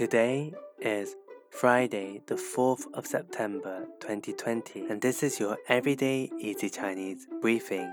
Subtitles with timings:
[0.00, 1.16] Today is
[1.50, 7.90] Friday, the 4th of September 2020, and this is your Everyday Easy Chinese briefing.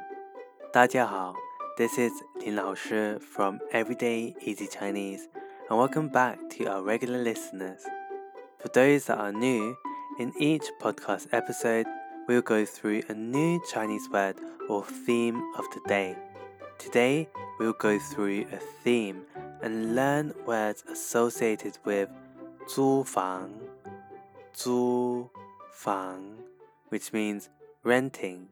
[0.72, 1.36] 大家好,
[1.78, 5.28] this is Lin Lao Shi from Everyday Easy Chinese,
[5.70, 7.82] and welcome back to our regular listeners.
[8.60, 9.76] For those that are new,
[10.20, 11.86] in each podcast episode,
[12.28, 14.36] we'll go through a new Chinese word
[14.70, 16.16] or theme of the day.
[16.78, 17.30] Today,
[17.60, 19.24] we'll go through a theme
[19.62, 22.10] and learn words associated with
[22.68, 23.52] 租房,
[24.54, 25.30] 租
[25.72, 26.38] 房,
[26.90, 27.50] which means
[27.84, 28.50] renting,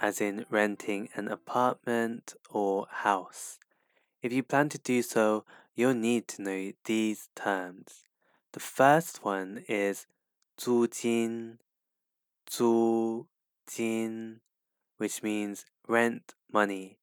[0.00, 3.58] as in renting an apartment or house.
[4.22, 5.44] If you plan to do so,
[5.74, 8.04] you'll need to know these terms.
[8.52, 10.06] The first one is
[10.56, 11.58] 租金,
[12.46, 13.26] 租
[13.66, 14.40] 金,
[14.96, 16.97] which means rent money.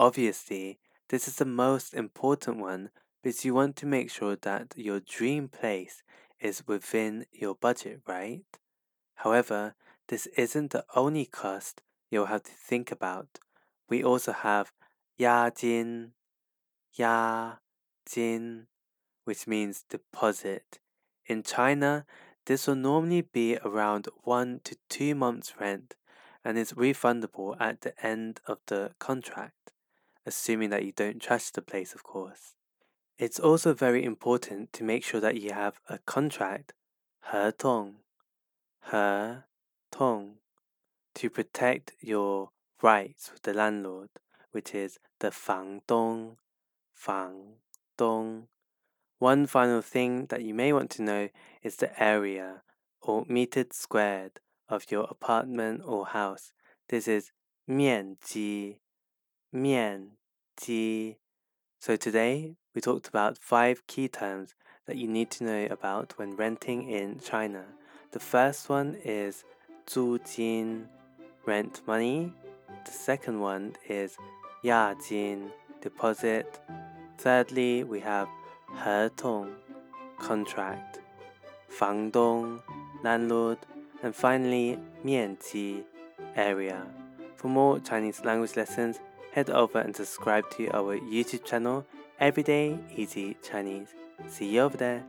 [0.00, 0.78] Obviously,
[1.10, 2.88] this is the most important one
[3.22, 6.02] because you want to make sure that your dream place
[6.40, 8.46] is within your budget, right?
[9.16, 9.74] However,
[10.08, 13.40] this isn't the only cost you'll have to think about.
[13.90, 14.72] We also have
[15.18, 16.12] ya jin,
[19.24, 20.78] which means deposit.
[21.26, 22.06] In China,
[22.46, 25.94] this will normally be around one to two months' rent
[26.42, 29.72] and is refundable at the end of the contract
[30.29, 32.55] assuming that you don't trust the place, of course.
[33.17, 36.73] It's also very important to make sure that you have a contract,
[37.21, 37.95] 合同,
[38.81, 39.43] 合
[39.89, 40.39] 同,
[41.13, 42.49] to protect your
[42.81, 44.09] rights with the landlord,
[44.51, 46.35] which is the 房东,
[46.93, 47.57] 房
[47.97, 48.47] 东.
[49.19, 51.29] One final thing that you may want to know
[51.63, 52.63] is the area
[53.01, 56.51] or metered squared of your apartment or house.
[56.89, 57.31] This is
[57.65, 58.81] 面积,
[59.51, 60.17] 面
[61.79, 64.55] so today we talked about five key terms
[64.87, 67.65] that you need to know about when renting in China.
[68.11, 69.43] The first one is
[69.85, 70.87] 租金,
[71.45, 72.33] rent money.
[72.85, 74.17] The second one is
[74.63, 75.51] 押金,
[75.81, 76.59] deposit.
[77.17, 78.27] Thirdly, we have
[78.67, 79.49] 合同,
[80.17, 80.99] contract.
[81.69, 82.61] 房东,
[83.03, 83.59] landlord.
[84.01, 85.83] And finally, 面积,
[86.35, 86.87] area.
[87.35, 88.99] For more Chinese language lessons,
[89.32, 91.86] head over and subscribe to our YouTube channel,
[92.18, 93.88] Everyday Easy Chinese.
[94.28, 95.04] See you over there.